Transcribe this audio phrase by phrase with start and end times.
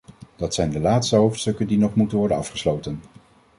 [0.35, 3.01] Dat zijn de laatste hoofdstukken die nog moeten worden afgesloten.